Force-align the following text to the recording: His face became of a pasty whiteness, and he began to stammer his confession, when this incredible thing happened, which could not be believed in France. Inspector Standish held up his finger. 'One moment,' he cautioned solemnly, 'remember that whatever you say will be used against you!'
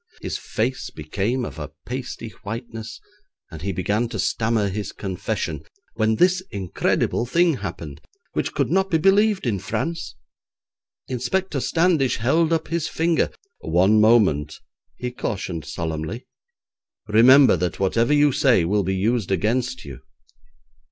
His 0.21 0.35
face 0.39 0.89
became 0.89 1.45
of 1.45 1.59
a 1.59 1.69
pasty 1.85 2.29
whiteness, 2.41 2.99
and 3.51 3.61
he 3.61 3.71
began 3.71 4.09
to 4.09 4.17
stammer 4.17 4.67
his 4.67 4.91
confession, 4.91 5.63
when 5.93 6.15
this 6.15 6.41
incredible 6.49 7.27
thing 7.27 7.57
happened, 7.57 8.01
which 8.33 8.53
could 8.55 8.71
not 8.71 8.89
be 8.89 8.97
believed 8.97 9.45
in 9.45 9.59
France. 9.59 10.15
Inspector 11.07 11.59
Standish 11.59 12.17
held 12.17 12.51
up 12.51 12.69
his 12.69 12.87
finger. 12.87 13.29
'One 13.59 14.01
moment,' 14.01 14.59
he 14.95 15.11
cautioned 15.11 15.65
solemnly, 15.65 16.25
'remember 17.07 17.55
that 17.57 17.79
whatever 17.79 18.11
you 18.11 18.31
say 18.31 18.65
will 18.65 18.83
be 18.83 18.95
used 18.95 19.29
against 19.31 19.85
you!' 19.85 19.99